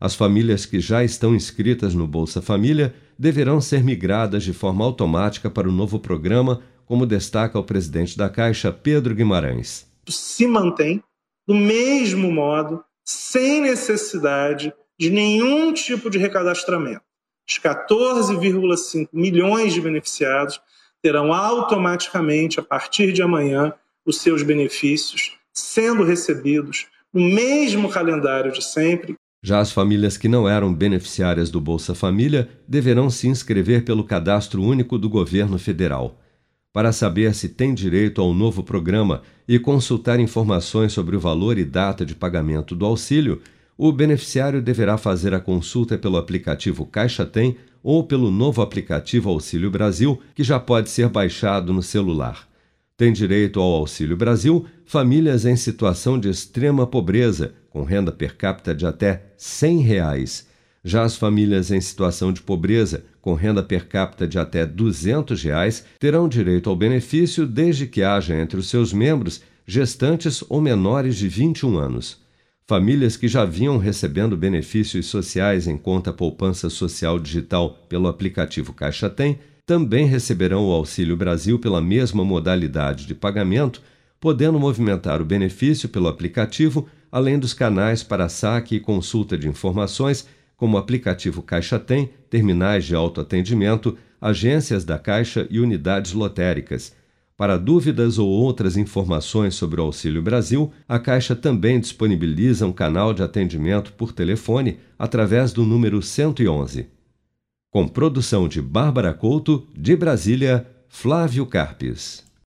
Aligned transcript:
As 0.00 0.14
famílias 0.14 0.64
que 0.66 0.78
já 0.78 1.02
estão 1.02 1.34
inscritas 1.34 1.94
no 1.94 2.06
Bolsa 2.06 2.40
Família 2.40 2.94
deverão 3.18 3.60
ser 3.60 3.82
migradas 3.82 4.44
de 4.44 4.52
forma 4.52 4.84
automática 4.84 5.50
para 5.50 5.68
o 5.68 5.72
novo 5.72 5.98
programa, 5.98 6.60
como 6.86 7.06
destaca 7.06 7.58
o 7.58 7.64
presidente 7.64 8.16
da 8.16 8.28
Caixa, 8.28 8.70
Pedro 8.70 9.14
Guimarães. 9.14 9.86
Se 10.08 10.46
mantém 10.46 11.02
do 11.46 11.54
mesmo 11.54 12.30
modo, 12.30 12.84
sem 13.02 13.62
necessidade 13.62 14.72
de 14.98 15.08
nenhum 15.08 15.72
tipo 15.72 16.10
de 16.10 16.18
recadastramento. 16.18 17.07
Os 17.48 17.58
14,5 17.58 19.08
milhões 19.10 19.72
de 19.72 19.80
beneficiados 19.80 20.60
terão 21.02 21.32
automaticamente, 21.32 22.60
a 22.60 22.62
partir 22.62 23.10
de 23.12 23.22
amanhã, 23.22 23.72
os 24.04 24.20
seus 24.20 24.42
benefícios 24.42 25.32
sendo 25.52 26.04
recebidos 26.04 26.86
no 27.12 27.22
mesmo 27.22 27.88
calendário 27.88 28.52
de 28.52 28.62
sempre. 28.62 29.14
Já 29.42 29.60
as 29.60 29.72
famílias 29.72 30.18
que 30.18 30.28
não 30.28 30.48
eram 30.48 30.74
beneficiárias 30.74 31.50
do 31.50 31.60
Bolsa 31.60 31.94
Família 31.94 32.48
deverão 32.66 33.08
se 33.08 33.28
inscrever 33.28 33.84
pelo 33.84 34.04
Cadastro 34.04 34.62
Único 34.62 34.98
do 34.98 35.08
Governo 35.08 35.58
Federal. 35.58 36.20
Para 36.72 36.92
saber 36.92 37.34
se 37.34 37.48
tem 37.48 37.72
direito 37.72 38.20
ao 38.20 38.34
novo 38.34 38.62
programa 38.62 39.22
e 39.48 39.58
consultar 39.58 40.20
informações 40.20 40.92
sobre 40.92 41.16
o 41.16 41.20
valor 41.20 41.56
e 41.56 41.64
data 41.64 42.04
de 42.04 42.14
pagamento 42.14 42.74
do 42.76 42.84
auxílio, 42.84 43.40
o 43.78 43.92
beneficiário 43.92 44.60
deverá 44.60 44.98
fazer 44.98 45.32
a 45.32 45.38
consulta 45.38 45.96
pelo 45.96 46.16
aplicativo 46.16 46.84
Caixa 46.84 47.24
Tem 47.24 47.56
ou 47.80 48.02
pelo 48.02 48.28
novo 48.28 48.60
aplicativo 48.60 49.30
Auxílio 49.30 49.70
Brasil, 49.70 50.20
que 50.34 50.42
já 50.42 50.58
pode 50.58 50.90
ser 50.90 51.08
baixado 51.08 51.72
no 51.72 51.80
celular. 51.80 52.48
Tem 52.96 53.12
direito 53.12 53.60
ao 53.60 53.70
Auxílio 53.70 54.16
Brasil 54.16 54.66
famílias 54.84 55.46
em 55.46 55.54
situação 55.54 56.18
de 56.18 56.28
extrema 56.28 56.88
pobreza, 56.88 57.54
com 57.70 57.84
renda 57.84 58.10
per 58.10 58.36
capita 58.36 58.74
de 58.74 58.84
até 58.84 59.26
100 59.36 59.78
reais. 59.82 60.48
Já 60.82 61.04
as 61.04 61.16
famílias 61.16 61.70
em 61.70 61.80
situação 61.80 62.32
de 62.32 62.42
pobreza, 62.42 63.04
com 63.20 63.34
renda 63.34 63.62
per 63.62 63.86
capita 63.86 64.26
de 64.26 64.40
até 64.40 64.66
200 64.66 65.40
reais, 65.40 65.84
terão 66.00 66.28
direito 66.28 66.68
ao 66.68 66.74
benefício 66.74 67.46
desde 67.46 67.86
que 67.86 68.02
haja 68.02 68.34
entre 68.34 68.58
os 68.58 68.68
seus 68.68 68.92
membros 68.92 69.40
gestantes 69.64 70.42
ou 70.48 70.60
menores 70.60 71.14
de 71.14 71.28
21 71.28 71.78
anos. 71.78 72.27
Famílias 72.68 73.16
que 73.16 73.26
já 73.26 73.46
vinham 73.46 73.78
recebendo 73.78 74.36
benefícios 74.36 75.06
sociais 75.06 75.66
em 75.66 75.78
conta 75.78 76.12
poupança 76.12 76.68
social 76.68 77.18
digital 77.18 77.70
pelo 77.88 78.08
aplicativo 78.08 78.74
Caixa 78.74 79.08
Tem 79.08 79.38
também 79.64 80.04
receberão 80.04 80.66
o 80.66 80.72
Auxílio 80.72 81.16
Brasil 81.16 81.58
pela 81.58 81.80
mesma 81.80 82.22
modalidade 82.22 83.06
de 83.06 83.14
pagamento, 83.14 83.80
podendo 84.20 84.60
movimentar 84.60 85.22
o 85.22 85.24
benefício 85.24 85.88
pelo 85.88 86.08
aplicativo, 86.08 86.86
além 87.10 87.38
dos 87.38 87.54
canais 87.54 88.02
para 88.02 88.28
saque 88.28 88.76
e 88.76 88.80
consulta 88.80 89.38
de 89.38 89.48
informações, 89.48 90.28
como 90.54 90.76
o 90.76 90.78
aplicativo 90.78 91.40
Caixa 91.40 91.78
Tem, 91.78 92.10
terminais 92.28 92.84
de 92.84 92.94
autoatendimento, 92.94 93.96
agências 94.20 94.84
da 94.84 94.98
Caixa 94.98 95.46
e 95.48 95.58
unidades 95.58 96.12
lotéricas. 96.12 96.94
Para 97.38 97.56
dúvidas 97.56 98.18
ou 98.18 98.28
outras 98.28 98.76
informações 98.76 99.54
sobre 99.54 99.80
o 99.80 99.84
Auxílio 99.84 100.20
Brasil, 100.20 100.72
a 100.88 100.98
Caixa 100.98 101.36
também 101.36 101.78
disponibiliza 101.78 102.66
um 102.66 102.72
canal 102.72 103.14
de 103.14 103.22
atendimento 103.22 103.92
por 103.92 104.10
telefone 104.10 104.80
através 104.98 105.52
do 105.52 105.64
número 105.64 106.02
111. 106.02 106.88
Com 107.70 107.86
produção 107.86 108.48
de 108.48 108.60
Bárbara 108.60 109.14
Couto, 109.14 109.68
de 109.72 109.94
Brasília, 109.94 110.66
Flávio 110.88 111.46
Carpes. 111.46 112.27